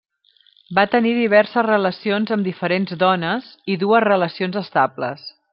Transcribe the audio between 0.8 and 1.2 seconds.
tenir